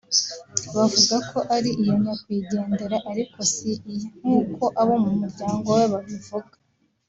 bavuga 0.75 1.15
ko 1.29 1.37
ari 1.55 1.69
iya 1.81 1.95
nyakwigendera 2.03 2.97
ariko 3.11 3.37
si 3.53 3.71
iye; 3.93 4.07
nk’uko 4.19 4.63
abo 4.81 4.93
mu 5.03 5.11
muryango 5.19 5.67
we 5.77 5.85
babivuga 5.93 6.55